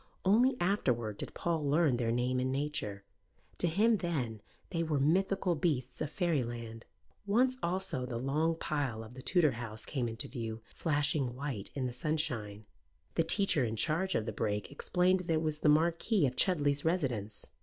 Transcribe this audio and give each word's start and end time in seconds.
Only 0.25 0.57
afterward 0.59 1.19
did 1.19 1.35
Paul 1.35 1.63
learn 1.69 1.97
their 1.97 2.11
name 2.11 2.39
and 2.39 2.51
nature: 2.51 3.03
to 3.59 3.67
him 3.67 3.97
then 3.97 4.41
they 4.71 4.81
were 4.81 4.99
mythical 4.99 5.53
beasts 5.53 6.01
of 6.01 6.09
fairyland. 6.09 6.87
Once 7.27 7.59
also 7.61 8.07
the 8.07 8.17
long 8.17 8.55
pile 8.55 9.03
of 9.03 9.13
the 9.13 9.21
Tudor 9.21 9.51
house 9.51 9.85
came 9.85 10.07
into 10.09 10.27
view, 10.27 10.63
flashing 10.73 11.35
white 11.35 11.69
in 11.75 11.85
the 11.85 11.93
sunshine. 11.93 12.65
The 13.13 13.23
teacher 13.23 13.63
in 13.63 13.75
charge 13.75 14.15
of 14.15 14.25
the 14.25 14.31
brake 14.31 14.71
explained 14.71 15.19
that 15.19 15.33
it 15.33 15.41
was 15.43 15.59
the 15.59 15.69
Marquis 15.69 16.25
of 16.25 16.35
Chudley's 16.35 16.83
residence. 16.83 17.51